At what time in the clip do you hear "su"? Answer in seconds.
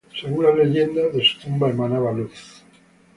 1.23-1.37